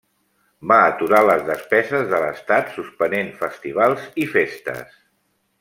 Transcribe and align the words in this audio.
Va 0.71 0.77
aturar 0.85 1.19
les 1.27 1.43
despeses 1.49 2.09
de 2.13 2.23
l'estat 2.25 2.73
suspenent 2.79 3.33
festivals 3.45 4.11
i 4.25 4.29
festes. 4.37 5.01